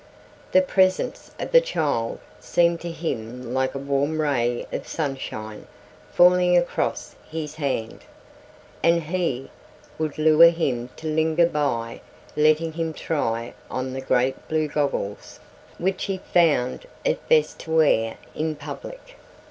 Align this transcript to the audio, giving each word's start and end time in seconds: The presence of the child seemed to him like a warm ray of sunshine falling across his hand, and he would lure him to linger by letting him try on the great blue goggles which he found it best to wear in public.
The 0.51 0.63
presence 0.63 1.29
of 1.39 1.51
the 1.51 1.61
child 1.61 2.17
seemed 2.39 2.81
to 2.81 2.89
him 2.91 3.53
like 3.53 3.75
a 3.75 3.77
warm 3.77 4.19
ray 4.19 4.65
of 4.73 4.87
sunshine 4.87 5.67
falling 6.11 6.57
across 6.57 7.13
his 7.29 7.53
hand, 7.53 8.01
and 8.81 9.03
he 9.03 9.51
would 9.99 10.17
lure 10.17 10.49
him 10.49 10.89
to 10.95 11.05
linger 11.07 11.45
by 11.45 12.01
letting 12.35 12.71
him 12.73 12.93
try 12.95 13.53
on 13.69 13.93
the 13.93 14.01
great 14.01 14.47
blue 14.47 14.67
goggles 14.67 15.39
which 15.77 16.05
he 16.05 16.17
found 16.33 16.87
it 17.05 17.29
best 17.29 17.59
to 17.59 17.71
wear 17.75 18.17
in 18.33 18.55
public. 18.55 19.17